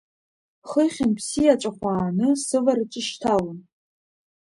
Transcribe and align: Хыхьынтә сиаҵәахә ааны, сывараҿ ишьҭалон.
Хыхьынтә 0.69 1.23
сиаҵәахә 1.27 1.83
ааны, 1.91 2.29
сывараҿ 2.45 2.93
ишьҭалон. 2.99 3.59